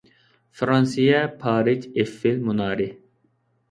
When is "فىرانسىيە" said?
0.61-1.21